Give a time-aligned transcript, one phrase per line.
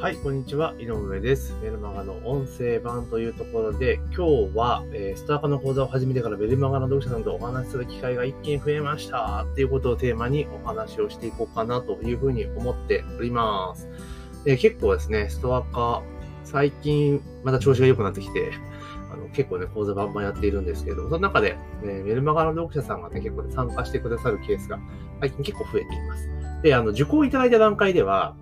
[0.00, 0.76] はい、こんにちは。
[0.78, 1.56] 井上です。
[1.60, 13.88] メルマガの音声版というところで、今日は、えースターカの講座を始めてからメルマガの読者さんとお話しする機会が一気に増えましたっていうことをテーマにお話をしていこうかなというふうに思っております。
[14.44, 16.04] で結構ですね、ストア化、
[16.44, 18.52] 最近また調子が良くなってきて、
[19.12, 24.78] あの結構ね、講座バンバンやっているんですけれども、その中で、ね、メルマガの読者さんがね、結構ね、参加してくださるケースが
[25.18, 26.28] 最近結構増えています。
[26.62, 28.36] で、あの、受講いただいた段階では、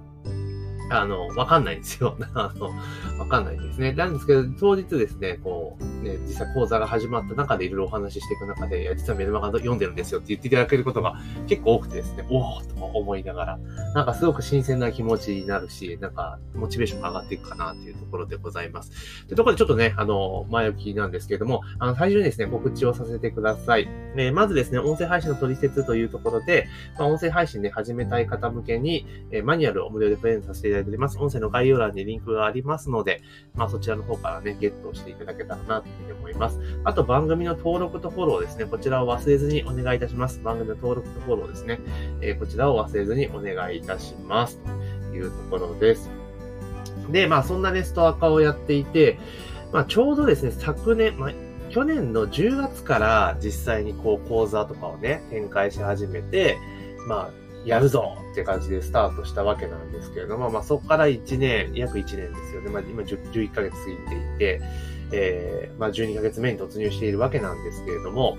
[0.90, 2.16] あの、わかんないんですよ。
[2.34, 2.70] あの、
[3.18, 3.92] わかんないんですね。
[3.92, 13.58] なんですけど、当日ですね、こう、ね、実際講座が始まった中でいろいろお話ししていく中で、いや、実はメルマガ読んでるんですよって言っていただけることが結構多くてですね、おおと思いながら、
[13.94, 19.27] なんかすごく新鮮な気持ちになるし、なんか、モチベーションが上がっていくかなっていうところでございます。
[19.27, 23.88] というところでちょっとね、あの、前置きなんですけれども、あの、最初にですね、告知をさせてください。
[24.16, 26.68] えーまずですね、音声配信の取説というところで、
[26.98, 31.19] まあ、音声配信で始めたい方向けに、えーマニュアルを無料でプレゼントさせていただいております。
[31.19, 33.22] 音声の概要欄にリンクがありますので、
[33.55, 36.60] まあ、そちらの方からね、ゲットしていただけたらなというふうに思います。
[36.84, 38.64] あと、番組の登録とフォローですね。
[38.64, 40.41] こちらを忘れずにお願いいたします。
[40.42, 41.80] 番組の登録とフォローですね。
[42.20, 44.60] えーこちらを忘れずにお願いいたします。
[45.10, 46.10] というところです。
[47.11, 49.18] で、まあ、そんなね、ストア化をやっていて、
[49.72, 51.33] まあ、ちょうどですね、昨年、まあ、
[51.70, 56.58] 去年の10月から実際にこう講座とかをね、展開し始めて、
[57.08, 62.70] まあ、やるぞって感じでスタートしたわけなんですけれども、まあそこから1年、約1年ですよね。
[62.70, 64.61] まあ今10 11ヶ月過ぎていて、
[65.12, 68.39] えー、まあ12ヶ月目に突入しているわけなんですけれども、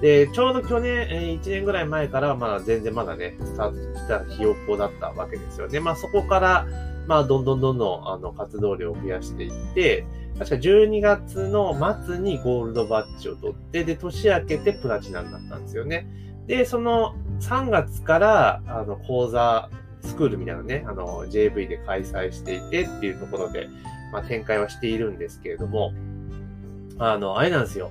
[0.00, 5.80] で、ちょうど去年、え1年ぐらい前から、まあ全然まだね、スタートしたひよっこだったわけですよね。
[5.80, 6.66] まあそこから、
[7.06, 10.04] まあどんどんどんどん、あの、活動量を増やしていって、
[10.38, 16.06] 確か12月の末にゴールドバッジを取って、で、年明けてプラチナになったんですよね。
[16.46, 19.70] で、その3月から、あの、講座、
[20.02, 23.68] スクールみたいなね、あの、JV で開催していてっていうところで、
[24.12, 25.92] まあ、展開はしているんですけれども、
[26.98, 27.90] あの、あれなんですよ。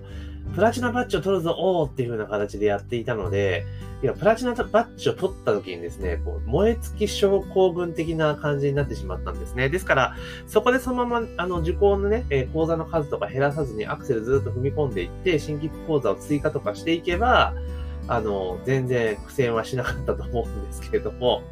[0.54, 3.66] プラチナバッジを取るぞ、おーっていう風な形でやっていたので、
[4.04, 9.70] いや、プラチナバッジを取った時にですね、こう、燃え尽き症候群的な感じになってしまったんですね。
[9.70, 10.16] ですから、
[10.48, 17.54] そこでそのまま、あの、受講のね、えー講座の数とか減らさずにアクセルずっと踏み込んでいって、新規講座を追加とかしていけば、
[18.08, 21.44] あの、全然苦戦はしなかったと思うんですけれども、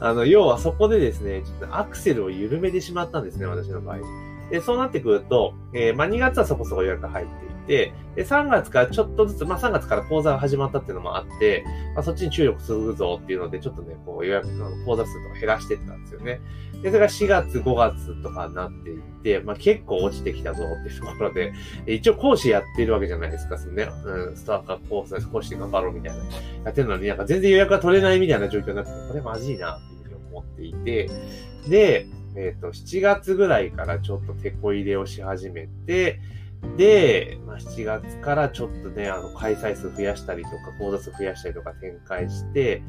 [0.00, 4.25] あの、要はそこでですね、ちょっとアクセルを緩めてしまったんですね、私の場合。
[4.50, 11.64] で、そうなってくると、えーまあ、2月はそこそこ予約入っていて、で、3月からちょっとずつ、まあ、3月から講座が始まったっていうのもあって、
[11.94, 16.40] まあ、そっちに注力するぞっていうので、ちょっとね、こう予約の講座数とか減らしてったんですよね。
[16.82, 21.52] で、それが4月、5月とかになっていって、まあ、結構落ちてきたぞっていうところで、
[21.86, 26.22] え一応講師やってるわけじゃないですか、そのね、うん、スターカーコース講師頑張ろうみたいな、
[26.64, 31.10] やってるのに、なんか全然予約が取れないみたいな状況になってて、これまずいなっていうふうに思っていて、
[31.68, 36.20] で、えっ、と、7月ぐらいからちょっと手こ入れをし始めて、
[36.76, 42.82] で、まあ、7月からちょっとね、あの、開催数増やしたりとか、講座数増やしたりとか展開して、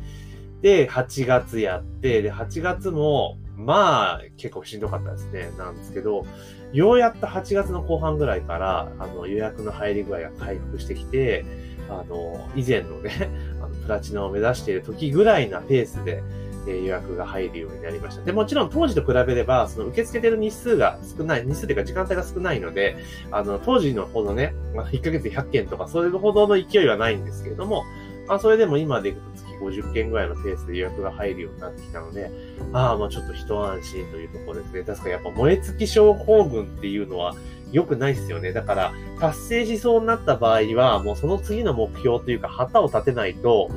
[0.62, 5.52] で、8月やって、で、8月も、まあ、結構しんどかったですね。
[5.58, 6.26] なんですけど、
[6.74, 11.46] ようやっと8月の後半ぐらいから、あの、予約の入り具合が回復してきて、
[11.90, 13.12] あの、以前のね、
[13.62, 16.24] あの、プラチナを目指している時ぐらいなペースで、
[16.72, 18.24] え予約が入るようになりました。
[18.24, 22.98] で、もちろん当時と比べれば、その受け付けてる日数が少ない、日数というか時間帯が少ないので、
[23.32, 27.84] あの、当時のほどね、まあ、1ヶ月100件とか、それほどの勢いはないんですけれども、
[28.28, 32.30] まあ、それでも今でいくと月50件ぐらいのペースで予約が入るようになってきたので、
[32.74, 34.84] ああ、まあちょっと一安心というところですね。
[34.84, 37.36] 確かにやっぱ燃え尽き症候群っていうのは
[37.72, 38.52] 良くないですよね。
[38.52, 43.70] だから、達成しそうになった場合は、もうその次の目標というか、旗を立てないと、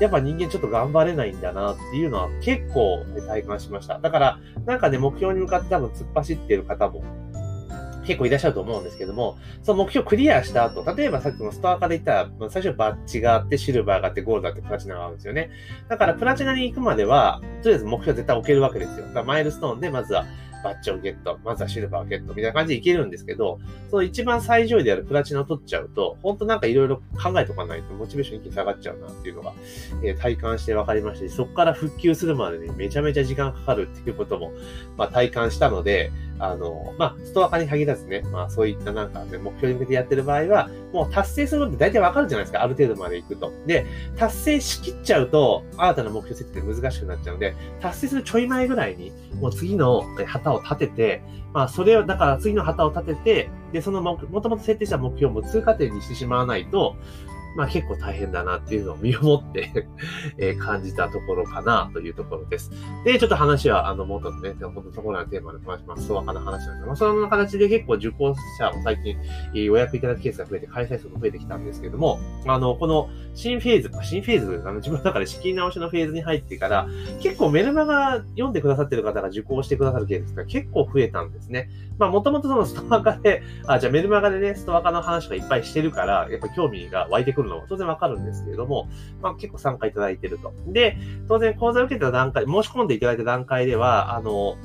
[0.00, 3.98] やっぱ人間ちょっと頑張れないんだなっていうのは結構体感しました。
[3.98, 7.02] だから、なんかね、目標に向かって多分突っ走ってる方も
[8.06, 15.50] 結構いらっしゃると思うんですけども、その目標クリアした後、例えばさっきのストアカで言ったら、まあ最初バッジがあって、シルバーがあって、ゴールドがあって、プラチナがあるんですよね。
[15.88, 19.06] だから、プラチナに行くまでは、とりあえず目標絶対置けるわけですよ。
[19.06, 20.24] だからマイルストーンで、まずは
[20.62, 23.58] バッジをゲット、まずはシルバーをゲット、みたいな感じでいけるんですけど、
[23.90, 29.52] その一番最上位であるプラチナを取っちゃうと、本当なんかいろいろ考えとかないと、モチベーション一気に下がっちゃうなっていうのが、
[30.02, 34.52] えー体感して分かりましたし、そこから復旧するまでにめちゃめちゃ時間かかるっていうことも、
[34.96, 43.52] まあ体感したので、あの、まあ、ストア化に限らずね、まあそういったなんかね、目標に向けてやってる場合は、もう達成するのって大体わかるじゃないですか、ある程度まで行くと。
[43.66, 43.86] で、
[44.16, 51.22] 達成しきっちゃうと、新たな目標設定難しくなっちゃうので、達成するちょい前ぐらいに、もう次のえ旗を立てて、
[51.52, 56.96] まあそれを、だから次の旗を立てて、で、そのもともと設定した目標も通過点にしてしまわないと、
[57.56, 59.88] まあ結構大変だなっていうのを身をもって
[60.38, 62.70] え感じたところかなというところです。
[63.04, 66.06] で、ちょっと話は、あの、もっとね、本当ところのテーマで話します。
[66.06, 69.16] そうわかな話なんですけど、まあ、その形で結構受講者も最近、
[69.54, 76.86] 予約いただくケースが増えて、開催数も増えてきたんですけども、あの、この新フェーズ、新フェーズ、あの、自分の中で仕切り直しのフェーズに入ってから、
[77.20, 81.70] 結構メルマガ読んでくださってる方が受講してくださるケースが結構増えたんですね。
[81.98, 88.88] まあ、もともとそのストアカで、あ、じゃあメルマガでね、ストアカの話がいっぱいしてるから、やっぱ興味が湧いてくるのは当然わかるんですけれども、
[89.22, 90.52] まあ、結構参加いただいてると。
[90.66, 90.96] で、
[91.28, 94.56] 当然講座を受けた段階、申し込んでいただいた段階では、あの、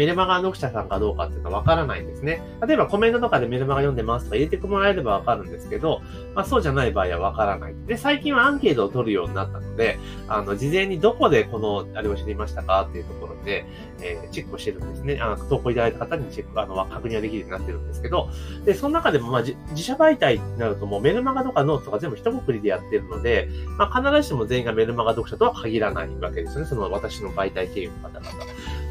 [0.00, 2.40] メルマガ読者さんかどうかっていうのはわからないんですね。
[2.66, 6.00] 例えばコメントとかでメルマガ読んでますとか入れてもらえればわかるんですけど、
[6.34, 7.74] まあそうじゃない場合はわからない。
[7.86, 13.66] で、最近はアンケートを取るようになったので、あの、事前にどこでこの、あれを知りましたかっていうところで、
[14.00, 15.18] えー、チェックをしてるんですね。
[15.20, 18.30] あの、投稿いただいた方にチェック、あの、確認ができるようになってるんですけど、
[18.64, 26.66] で、その中でも、まあ、自社媒体になるともうメルマガとかノートとか全部一括りでやってるので、まあ、必ずしも全員がメルマガ読者とは限らないわけですよね。
[26.66, 28.30] その私の媒体経由の方々。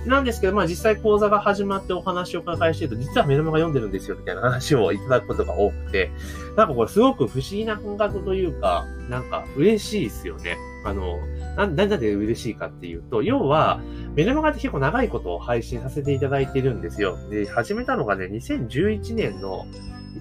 [0.06, 6.12] なんですけど、まあ実際講座が始まってお話を伺いしてると、実はメルマガ読んでるんですよ、みたいな話をいただくことが多くて、
[6.56, 10.58] なんかこれすごく不思議な感覚というか、なんか嬉しいですよね。
[10.86, 11.20] あの、
[11.58, 13.82] な、なんで嬉しいかっていうと、要は、
[14.16, 17.18] メルマガって結構長いことを配信させていただいてるんですよ。
[17.30, 19.66] で、始めたのがね、2011年の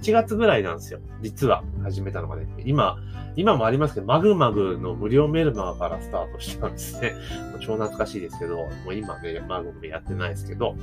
[0.00, 1.00] 1月ぐらいなんですよ。
[1.22, 2.46] 実は、始めたのがね。
[2.64, 2.96] 今、
[3.38, 7.14] 今もありますけど、マグマグの無料メルマガからスタートしたんですね。
[7.60, 10.74] 超懐かしいですけど、もう今ね、マグマグやってないですけど。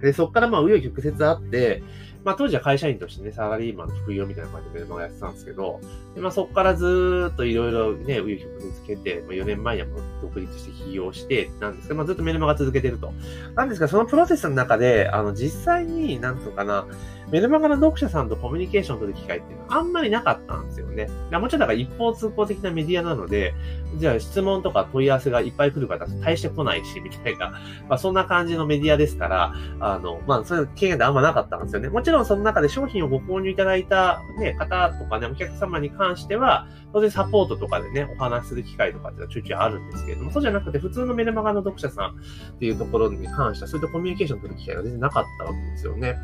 [0.00, 1.84] で、そっからまあ、紆余曲折あって、
[2.24, 5.80] まあ当時は会社員としてね、サラリーマンの副業みたいな感じでメルマガやってたんですけど、
[6.16, 13.12] でまあそこからずーっといろいろね、紆余曲折つけて、まあ、4年前にはもう独立して起業して、なんですけど、まあずっとメルマガ続けてると。
[13.54, 16.88] なんですが、そのプロセスの中で、あの、実際に、なんとかな、
[17.32, 21.08] メルマガの読者さんとコミュニケーションを取る機会っていうのはあんまりなかったんですよね。
[21.32, 23.54] もちろんだから一方通行的なメディアなので、
[23.96, 27.58] じゃあ質問とか問い合わせがいっぱい来る方大して来ないし、みたいな、
[27.88, 31.88] まあそんな感じのメディアですから、あの、まあそういう経験ってあんまなかったんですよね。
[31.88, 46.18] もちろんその中で商品をご購入いただいた、ね、方とかね、お客様に関しては、当然サポートとかでね、お話しする機会とかっていうのはちょいちょいあるんですけれども、そうじゃなくて普通のメルマガの読者さんっていうところに関しては、そういったコミュニケーション取る機会が全然なかったわけですよね。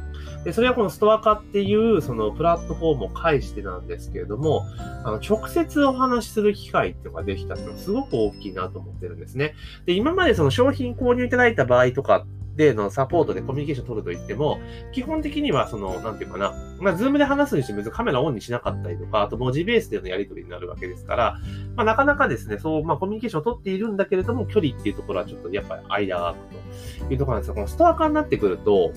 [0.45, 4.67] で、それはこのストアカっていう、そのプラットフォームを介してなんですけれども、
[5.05, 9.55] あの、直接お話しする機会っていうのができたっていうのはすごく大きいなと思ってるんですね。
[9.87, 12.27] で、今までその商品購入いただいた場合とか
[12.59, 14.59] でのサポートでコミュニケーション取ると言っても、
[14.93, 21.39] 基本的にはその、なんていうかな、まあ、 Zoom で話すにして別にカメラオンにしなかったりとか、あと文字ベースでのやり取りになるわけですから、
[21.77, 28.93] まあ、なかなかですね、そう、まあ、コミュニケーションを取っているんだけれども、距離っていうところはちょっとやっぱり間が空くというところなんですが、このストアカになってくると、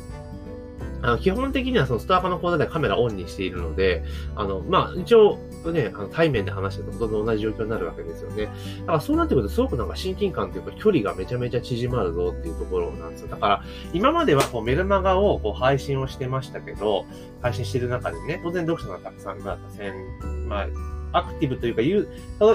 [1.02, 4.04] あの基本的にはそのストア化の講座でカメラオンにしているので、
[4.36, 5.38] あの、まあ、一応、
[5.72, 8.46] ね、あの対面で話してるとほとんど同じ状況になるわけですよね。
[8.82, 13.28] だからそうなってくるとすごくなんか親近感というか距離がめちゃめちゃ縮まるぞっていうところなんですよ。
[13.30, 13.64] だから
[13.94, 17.06] 今まではこうメルマガをこう配信をしてましたけど、
[17.42, 20.68] 配信してる中でね、当然読者がたくさん、まあ、1000、まあ、
[21.14, 22.08] アクティブというか、いう、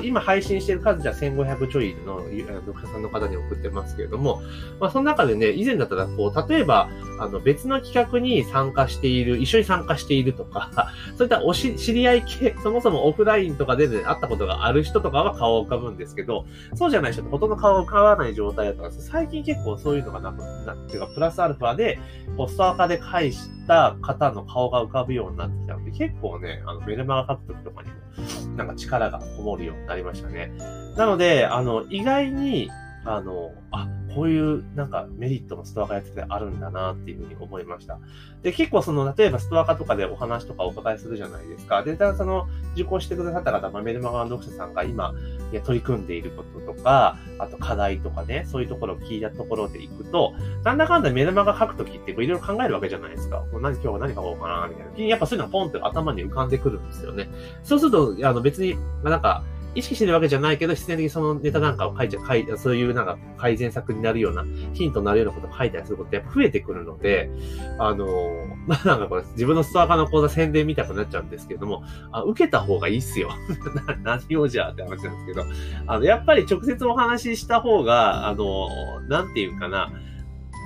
[0.02, 4.42] 今配信してる数じゃ1500ちょいの読者さんの方に送ってますけれども、
[4.80, 6.88] まあその中でね、以前だったらこう、例えば、
[7.18, 10.70] あの別の企画に参加している、一緒に参加しているとか、
[11.16, 21.98] そういったおし、知り合い系、そもそもオフラインとかで、ね、会ったことがある人とかは顔を浮かぶんですけど、そうじゃない人ってほとんど顔を浮かばない状態だったんです最近結構そういうのがなくなっていうか、プラスアルファで、
[22.36, 30.52] ポストアカで返した方の顔が浮かぶようになってきたので、結構ね、あのメルマガ書くときとかにも、なんか力がこもるようになりましたね。
[30.96, 32.70] なので、あの、意外に、
[33.06, 37.98] あの、あ、こういうなんかメリットのストア化やっててあるんだなっていうふうに思いました。
[38.42, 41.84] で、結構その、例えばストア化とかでお話とかお伺いするじゃないですか。
[41.84, 45.14] で、ただその、受講してくださった方、まあ、メルマガの読者さんが今、
[45.52, 50.34] いや、取り組んでいることとか、あと課題とかね、そういうところを聞いたところでいくと、
[50.64, 53.44] なんだかんだメルマガ書くときっていろいろ考えるわけじゃないですか。
[53.52, 55.08] もう何、今日は何書こうかな、みたいな。
[55.08, 57.28] やっぱそういうのがポンって頭に浮かんでくるんですよね。
[57.62, 59.44] そうすると、あの別に、なんか、
[59.76, 67.30] 意識してるわけじゃないけど、必然的にそのネタなんかを書いちゃ、書いそういうなんか改善策になるような、ヒントになるようなことを書いたりすることってやっぱ増えてくるので、
[67.78, 68.06] あの
[68.66, 73.30] まあ、なんかこれ自分のストア化の講座宣伝見たくなっちゃうんですけども、あ受けた方がいいっすよ。
[74.02, 75.44] 何をじゃって話なんですけど、
[75.86, 78.68] あの、やっぱり直接お話しした方が、あの
[79.08, 79.92] なんていうかな、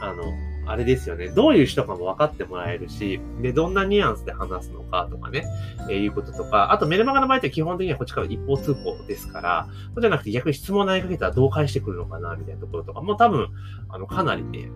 [0.02, 0.22] あの、
[0.70, 1.28] あれですよね。
[1.28, 5.44] どういう人かも分かってもらえるし、で、どんなニュアンスで話すのかとかね、
[5.88, 13.48] えー、いうこととか、あとメルマガの場合って基本的にはこっちから一方通行ですから、そうじゃなくて逆に質問投げかけたらどう返してくるのかな、みたいなところとかも多分、
[13.88, 14.70] あの、かなりね、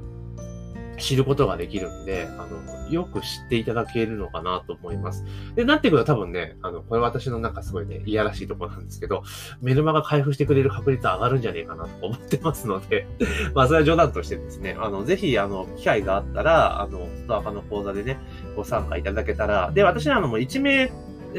[0.98, 5.24] 知ることができるんで、あの、よく知っていただけるのかなと思います。
[5.54, 9.22] で、なってくると多分ね、あの、これ私のなんかすごいね、いやらしいとこなんですけど、
[9.62, 13.06] メルマが開封してくれる確率上がるんじゃねえかなと思ってますので
[13.54, 18.18] まあ、それは冗談としてですね、あの、ぜひ、あの、機会があったら、あの、ストアカの講座でね、
[18.56, 20.92] ご参加いただけたら、で、私はあの、もう1名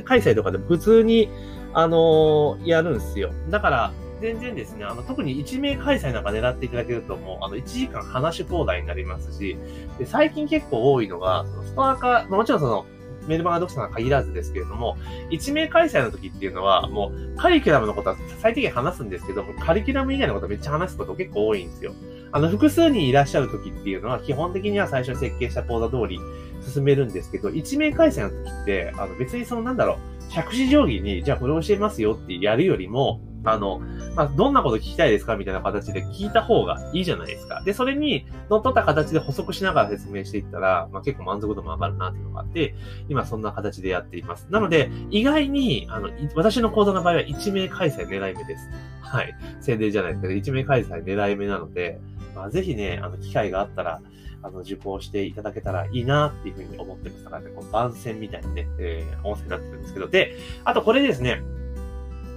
[0.04, 1.30] 開催とかでも普通に、
[1.78, 3.32] あのやるんすよ。
[3.50, 3.92] だから、
[4.22, 9.58] 全然ですね、あの、特に1名開催なんか狙っていただけるともう、あの、1時間話し放題になりますし、
[10.00, 12.86] で、最近結構多いのが、そのストア化、もちろんその、
[13.28, 14.98] メルマガ読者に限らずですけれども、
[15.32, 21.94] 1名開催の時っていうのは、もう、カリキュラムのことは最低限話すんですけども、カリキュラム以外のことめっちゃ話すこと結構多いんですよ。
[22.32, 26.20] あの、複数人いらっしゃる時っていうのは、基本的には最初に設計した講座通り
[26.62, 29.98] 進めるんですけど、1名開催の時って、あの、別にそのなんだろ
[30.30, 33.80] う、着手定規に、じゃあこれ教えますよってやるよりも、あの、
[34.16, 37.62] まあ、どんなこと聞きたいですかみたいな形で聞いた方がいいじゃないですか。
[37.64, 42.76] で、それに乗っ取った形で補足しながら説明していったら、まあ、結構満足度も上がるなっていうのがあって、
[43.10, 44.48] 今そんな形でやっています。
[44.50, 48.70] なので、意外に、あの、私の講座の場合は1名開催狙い目です。
[49.02, 49.36] はい。
[49.62, 52.00] 宣伝じゃないですけど、1名開催狙い目なので、
[52.36, 54.02] まあ、ぜひね、あの、機会があったら、
[54.42, 57.24] あの、受講していただけたらいいなっていうふうに思ってます。
[57.26, 61.42] からね、この番宣みたいなね、えー、音声になってるんですけど、で、あとこれですね、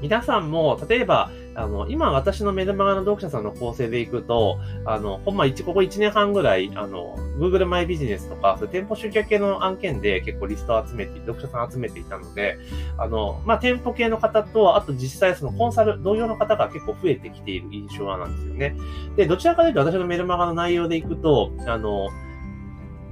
[0.01, 12.59] 皆さんも、例えば、あの、今私のメルマガの読者さんの構成でいくと、あの、ほんま一、ここ1年半ぐらい、あの、Google マイビジネスとか、そ店舗集客系の案件で結構リストを集めて、読者さん集めていたので、
[12.97, 18.77] あの、まあ、店舗系の方と、あと実際そのコンサル、同様の方が結構増えてきている印象なんですよね。
[19.17, 22.09] で、どちらかというと私のメルマガの内容でいくと、あの、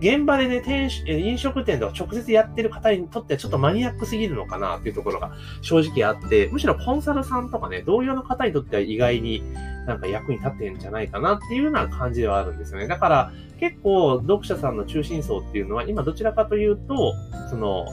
[0.01, 9.43] 現場でね、店主、飲食店とか直接やってる方にとってはちょっとマニアックすぎるのかなっていうところが正直あって、むしろコンサルさんとかね、同様の方にとっては意外に
[9.87, 12.89] なんか役に立ってんじゃないかなっていうような感じではあるんですよね。
[12.89, 17.15] だから結構読者さんの中心層っていうのは今どちらかというと、
[17.49, 17.87] その、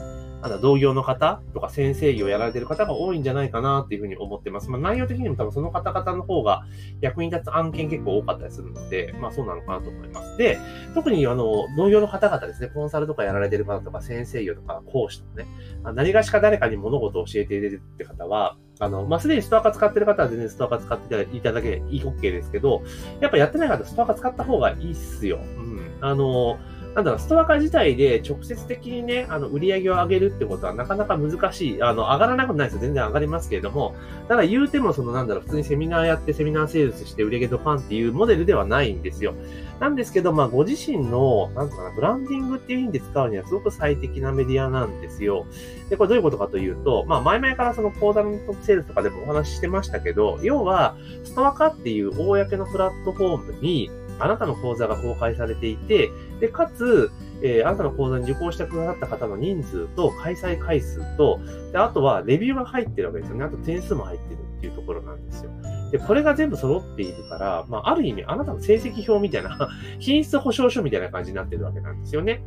[0.44, 4.70] あの、同業の方とか先生業をやられてる方が多いんじゃないかなっていうふうに思ってます。
[4.70, 6.66] まあ、内容的にも多分その方々の方が
[7.00, 10.36] 役に立つ案件結構多かったりするので、まあそうなのかなと思います。
[10.36, 10.58] で、
[10.92, 15.46] 特にあの、同業の方々ですね、コンサルとかやられてる方とか先生業とか講師とかね、
[15.94, 22.82] 何がしか誰かに物事を教えているって方は、あの、まあ、すでにストアカ使ってる方は全然ストアカ使っていただけいい OK ですけど、
[23.20, 25.38] やっぱやってない方はストアカ使った方がいいっすよ。
[25.38, 25.98] うん。
[26.00, 26.58] あの、
[26.94, 31.82] なんだろう、ストアカ自体で直接的にね、あの、売り上げを上げるってことはなかなか難しい。
[31.82, 32.80] あの、上がらなくないですよ。
[32.82, 33.96] 全然上がりますけれども、
[34.28, 39.34] ただ言うても、その、なんだろう、普通にセミナーやってセミナーセールスして売り上げとファンっていうモデルではないんですよ。
[39.80, 45.46] なんですけど、まあ、ご自身の、なんとかな、ブランディングっていう意味で使うにはすごく最適なメディアなんですよ。
[45.90, 57.10] で、これどういうことかというと、まあ、前々からその講座のトップセールスとかでもお話ししてましたけど、要は、ストアカっていう公のプラットフォームに、あなたの講座が公開されていて、で、かつ、
[57.42, 61.40] えー、あなたの講座に受講してくださった方の人数と開催回数と、
[61.72, 63.44] であとはレビューが入ってるわけですよね。
[63.44, 65.50] あと点数も入ってるっていうところなんですよ。
[65.90, 69.68] で、これが全部揃っているから、まあ、ある意味、あなたの成績表みたいな
[69.98, 72.42] 品質保証書みたいな感じになってるわけなんですよね。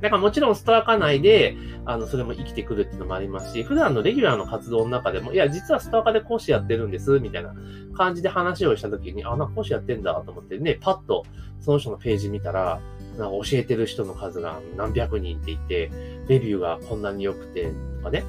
[0.00, 7.54] だからもちろんストアカ内で、あの、それも生きてくるっていうのもありますし、普段のレギュラーの活動の中でも、いや、実はストアカで講師やってるんです、みたいな
[7.96, 11.24] 感じで話をしたときに、あ、なんか講師やってんだと思ってね、パッと
[11.60, 12.80] その人のページ見たら、
[13.18, 15.90] なんか教えてる人の数が何百人っていて、
[16.28, 18.24] レビューがこんなに良くて、とかね、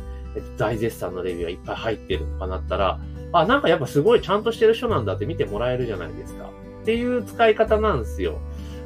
[0.57, 2.99] 大絶賛のレビューがいっぱい入ってるとかなったら、
[3.33, 6.49] あ、なんかやっぱすごいちゃんとしてる人なんだって見てもらえるじゃないですか。
[6.81, 8.39] っていう使い方なんですよ。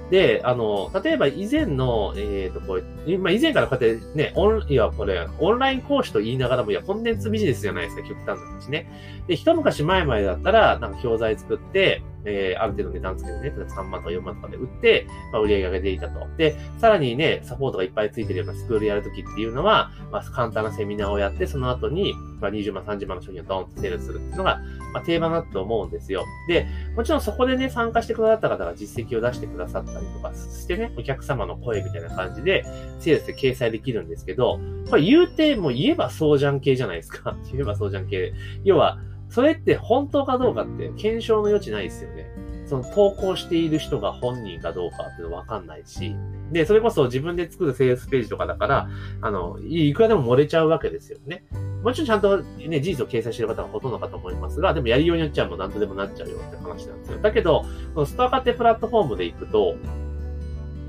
[0.09, 8.87] で、あの、例えば以前の、えっ、ー、と、これ、まあ、以前からこうやってね、オン、いや、これ、オンライン講師と言いながらも、いや、コンテンツビジネスじゃないですか、極端な話ね。
[9.27, 16.27] で、一昔前々だったら、なんか教材作って、えー、ある程度値段つけてね、例えば3万とか4万とかで売って、まあ、売り上げが出ていたと。
[16.37, 24.59] で、さらにね、サポートがいっぱいついてるようなスクールやるときっていうのは、まあ、簡単なセミナーをやって、その後に、まあ、20万、30万の商品をドーンとセールするっていうのが、
[24.93, 26.25] まあ、定番だと思うんですよ。
[26.47, 32.65] で、もちろんそこでね、参加してくださった方が実績を出してくださったりとかそしてね、お客様の声みたいな感じで、
[32.99, 37.35] セールスで掲載できるんですけど、これ言うて、もう言えばそうじゃん系じゃないですか。
[37.51, 38.33] 言えばそうじゃん系。
[38.63, 42.29] 要は、それって本当かどうかって検証の余地ないですよね。
[42.65, 46.15] その投稿している人が本人かどうかっていうのわかんないし、
[46.51, 48.89] で、それこそ自分で作るセールスページとかだから、
[49.21, 51.45] あの、いくらでも漏れちゃうわけですよね。
[51.83, 57.19] もちろんちゃんとね、事実を掲載している方はほとんどかと思いますが、でもやりようによっちゃもう何とでもなっちゃうよって話なんですよ。
[57.19, 59.75] だけど、このストアカってプラットフォームで行くと、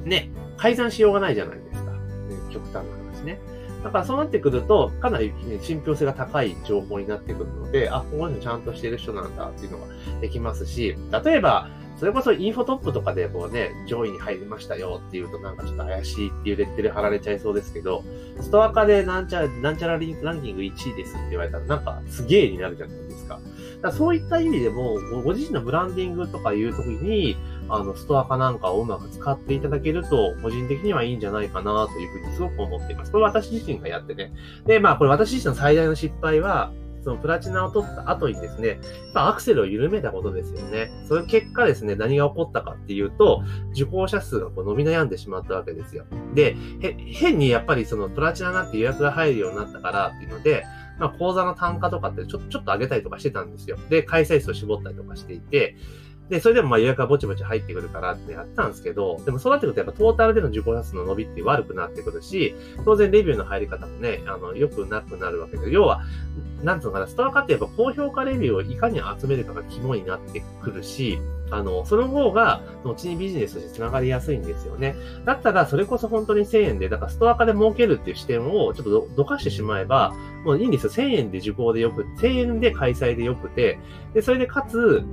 [0.05, 1.91] ね、改ざんしようがないじゃないですか。
[1.91, 1.99] ね、
[2.51, 2.96] 極端な。
[3.87, 9.87] だからそうなってくると、かなり、ね、信憑性が高い情報になってくるので、あ、この人ちゃんとしてる人なんだっていうのが
[10.21, 18.05] できますし、例えば、それこそインフォトップとかでこうね、上位に入りましたよっていうとなんかちょっと怪しいっていうレッテル貼られちゃいそうですけど、
[18.41, 20.01] ストア化でなんちゃら、なんちゃらラン
[20.43, 23.41] キング1位ですって言われたらなんかすげえになるじゃないですか。
[23.83, 27.37] だそういった意味でも、ご自身のブランディングとかいう時に、
[27.69, 33.13] あの、ストア化なんかをうまく使っていただけると、個人的にはいいんじゃないかなというふうにすごく思っています。
[33.13, 34.33] これ私自身がやってね。
[34.67, 36.73] で、まあこれ私自身の最大の失敗は、
[37.07, 38.81] そのプラチナを取った後にですね、
[39.15, 40.91] アクセルを緩めたことですよね。
[41.07, 46.05] その結果ですね、何が起こったかっていうと、受講者数がこう伸び悩んでしまったわけですよ。
[46.35, 46.57] で、
[47.13, 50.65] 変にやっぱりそのプラチナになって予約が入るようになったからっていうので、
[50.99, 53.79] まあ講座の単価とかってちょちょっと上げたりとかしてたんですよ。
[53.89, 55.77] で、開催数を絞ったりとかしていて、
[56.29, 62.55] で、それでもまあ予約がぼちぼち入ってくるからってやったんですけど、でもそうなってくるとやっぱトータルでの受講者数の伸びって悪くなってくるし、
[62.85, 66.03] 当然レビューの入り方もね、あの、良くなくなるわけで、要は、
[66.63, 71.19] なんつうのかな、ストア化ってやっぱ高評価レビューをいかに集めるかが肝になってくるし、
[71.51, 74.97] あの、その方が、後にビジネスとして繋がりやすいんですよね。
[75.25, 80.13] だったら、それこそ本当に1000円で、だからストア化で儲けるっていう視点をちょっとどかしてしまえば、
[80.45, 80.91] もういいんですよ。
[80.91, 83.79] 1000円で受講でよく、1000円で開催でよくて、
[84.13, 85.05] で、それでかつ、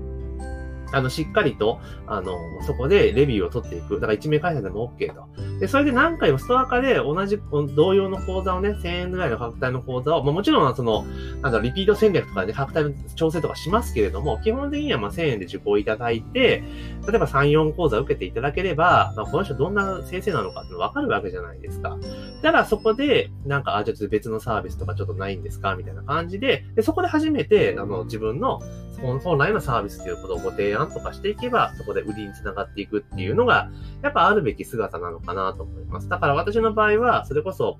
[0.94, 3.96] あの、しっかりと、あの、そこでレビューを取っていく。
[3.96, 5.28] だから一名会社でも OK と。
[5.64, 7.40] で、それで何回もストア化で同じ、
[7.74, 11.06] 同様の講座をね、1000円ぐらいの価格帯の講座を、まあもちろんその、
[11.42, 16.66] なんだリピート戦略とかで、ね、価格帯の調整とかしますけれども、基本的にはまあ1000円で受講いただいて、
[17.08, 21.98] 例えば3、4講座受けていただければ、まあこの人どんな先生なのかってわかるわけじゃないですか。
[22.42, 25.76] だからそこで、なんか、あ、じゃあ別のサービスとかちょっとないんですか？
[25.78, 28.60] みたいな感じで、で、そこで初めて、あの、自分の
[29.02, 33.70] 本来のサービスということをご提案とかしていけば、そこで売りにつながっていくっていうのが、
[34.02, 36.10] やっぱあるべき姿なのかなと思います。
[36.10, 37.80] だから私の場合は、それこそ、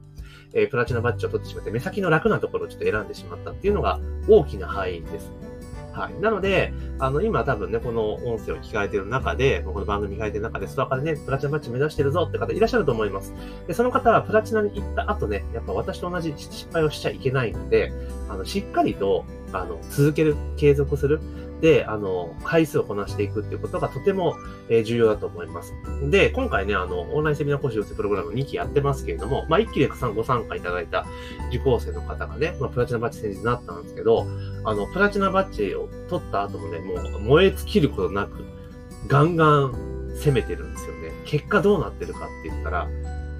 [0.54, 5.32] えー、プラチナバッジを取ってしまって、目先の楽なところをちょっと選んでしまったっていうのが大きな敗因です。
[5.94, 6.22] はい。
[6.22, 13.32] なので、あの、今多分ね、この音声を聞かれている中で、この番組聞かれている中で、ストアカでね、プラチナバッジ目指してるぞって方いらっしゃると思います。
[13.68, 17.94] で、その方はプラチナに行った後ね、やっぱ私と同じ失敗をしちゃいけないので、
[18.28, 21.20] あの、しっかりと、あの、続ける、継続する。
[21.64, 24.36] で、あの、回数をこなしていくっていうことがとても、
[24.68, 25.74] え、重要だと思います。
[26.10, 31.06] で、今回ね、あの、オンラインセミナー講師養成プログラム2期やってますけれども、まあ、1期でご参加いただいた
[31.48, 34.28] 受講生の方がね、まあ、プラチナバッジ先日になったんですけど、
[34.66, 38.44] あの、プラチナバッジを取った後もね、もう燃え尽きることなく、
[39.08, 39.72] ガンガン
[40.18, 41.14] 攻めてるんですよね。
[41.24, 42.90] 結果どうなってるかって言ったら、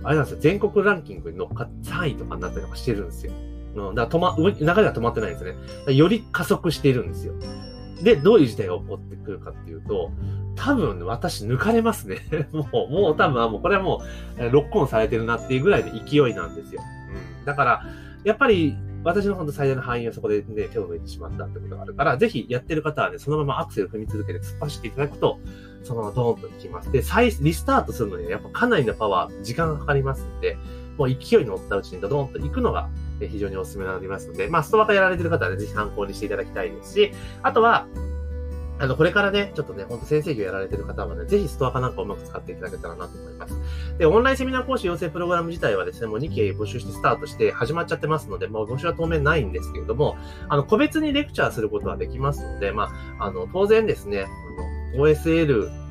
[0.04, 3.34] あれなんですよ、全国ランキングに乗っかって3位とかになったりとかしてるんですよ。
[3.76, 5.94] うん、だから止ま、流れが止まってないんですね。
[5.94, 7.34] より加速しているんですよ。
[8.04, 10.12] で、どういう事態が起こってくるかっていうと、
[10.56, 12.18] 多分私抜かれますね。
[12.52, 14.04] もう、もう多分、もうこれはも
[14.38, 16.82] う、ロックオンされてるなっていうぐらいの勢いなんですよ。
[17.40, 17.46] うん。
[17.46, 17.84] だから、
[18.24, 25.40] やっぱり、私の本当最大の範囲はそこでね、手を抜いてしまったってことがあるから、ぜひやってる方はね、そのままアクセル踏み続けて突っ走っていただくと、
[25.84, 26.92] そのままドーンといきます。
[26.92, 30.58] で、再、リスタートするのにはやっぱかなりのパワー、時間がかかりますんで、
[30.98, 32.88] もう勢いに乗ったうちにドドーンと行くのが
[33.28, 37.88] 非常におすすめになりますので、まあ、ストア化やられてる方はね、ぜひ参考にしていただきたいですし、あとは、
[38.80, 43.56] あの、これからね、ちょっとね、ほんと先生業やられてる方はね、ぜひストア化なんかうまく使っていただけたらなと思います。
[43.98, 50.18] で、オンラインセミナー講師養成プログラム自体はですね、もう2期募集してスタートして始まっちゃってますので、もう募集は当面ないんですけれども、
[50.50, 54.26] あの、個別にレクチャーすることはできますので、まあ、あの、当然ですね、
[54.94, 55.83] あの、OSL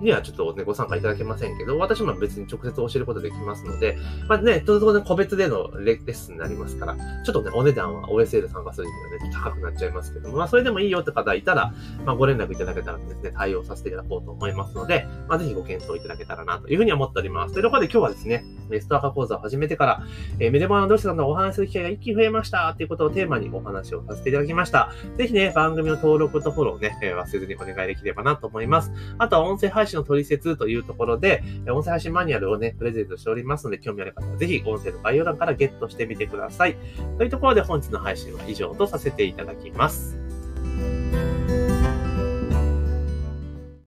[0.00, 11.72] にはちょっとね、ご参加いただけませんけど、私も別に直接教えることできますので、まあね、当然個別でのレッスンになりますから、ちょっとね、お値段は OSL 参加するにはね、高くなっちゃいますけども、まあそれでもいいよって方いたら、
[12.04, 17.54] まあご連絡いただけたらですね、対応させていただこうと思いますので、まあぜひご検討いただけたらなというふうに思っております。
[17.54, 18.44] というところで今日はですね、
[18.80, 20.02] ストア化講座を始めてから、
[20.40, 24.92] えー、メデマのどうしてさんのお話する機会が一気に増えましたっていうことをテーマにお話をさせていただきました。
[25.16, 28.92] ぜひね、番組の登録とフォローね、え、忘れずにお願いできればなと思います。
[29.18, 36.76] あとは音声配信配信の取説というところで、音声配信マニュアルをね、プレゼントしておりますので、興味ある方はぜひ音声の概要欄からゲットしてみてください。
[37.18, 40.18] というところで本日の配信は以上とさせていただきます。